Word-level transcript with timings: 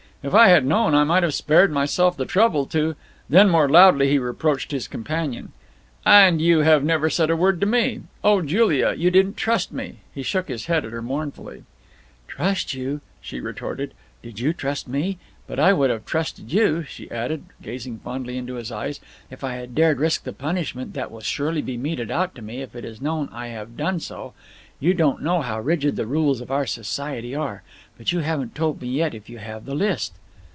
"If 0.23 0.35
I 0.35 0.49
had 0.49 0.67
known, 0.67 0.93
I 0.93 1.03
might 1.03 1.23
have 1.23 1.33
spared 1.33 1.71
myself 1.71 2.15
the 2.15 2.25
trouble 2.27 2.67
to" 2.67 2.95
Then 3.27 3.49
more 3.49 3.67
loudly 3.67 4.07
he 4.07 4.19
reproached 4.19 4.69
his 4.69 4.87
companion. 4.87 5.51
"And 6.05 6.39
you 6.39 6.59
have 6.59 6.83
never 6.83 7.09
said 7.09 7.31
a 7.31 7.35
word 7.35 7.59
to 7.61 7.65
me! 7.65 8.01
Oh, 8.23 8.43
Julia, 8.43 8.93
you 8.93 9.09
didn't 9.09 9.35
trust 9.35 9.71
me." 9.71 9.95
He 10.13 10.21
shook 10.21 10.47
his 10.47 10.67
head 10.67 10.85
at 10.85 10.91
her 10.91 11.01
mournfully. 11.01 11.63
"Trust 12.27 12.75
you!" 12.75 13.01
she 13.19 13.39
retorted. 13.39 13.95
"Did 14.21 14.39
you 14.39 14.53
trust 14.53 14.87
me? 14.87 15.17
But 15.47 15.59
I 15.59 15.73
would 15.73 15.89
have 15.89 16.05
trusted 16.05 16.53
you," 16.53 16.83
she 16.83 17.09
added, 17.09 17.45
gazing 17.63 17.97
fondly 17.97 18.37
into 18.37 18.53
his 18.55 18.71
eyes, 18.71 18.99
"if 19.31 19.43
I 19.43 19.55
had 19.55 19.73
dared 19.73 19.99
risk 19.99 20.23
the 20.23 20.33
punishment 20.33 20.93
that 20.93 21.09
will 21.09 21.21
surely 21.21 21.63
be 21.63 21.77
meted 21.77 22.11
out 22.11 22.35
to 22.35 22.43
me 22.43 22.61
if 22.61 22.75
it 22.75 22.85
is 22.85 23.01
known 23.01 23.27
I 23.31 23.47
have 23.47 23.75
done 23.75 23.99
so. 23.99 24.33
You 24.79 24.95
don't 24.95 25.21
know 25.21 25.43
how 25.43 25.59
rigid 25.59 25.95
the 25.95 26.07
rules 26.07 26.41
of 26.41 26.49
our 26.49 26.65
society 26.65 27.35
are. 27.35 27.61
But 27.99 28.11
you 28.11 28.19
haven't 28.21 28.55
told 28.55 28.81
me 28.81 28.87
yet 28.87 29.13
if 29.13 29.29
you 29.29 29.37
have 29.37 29.65
the 29.65 29.75
list." 29.75 30.13